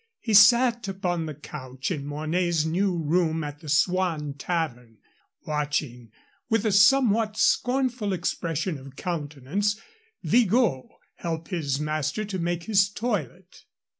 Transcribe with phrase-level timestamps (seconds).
[0.19, 4.97] He sat upon the couch in Mornay's new room at the Swan Tavern,
[5.45, 6.09] watching
[6.49, 9.79] with a somewhat scornful expression of countenance
[10.23, 10.85] Vigot
[11.17, 13.65] help his master to make his toilet.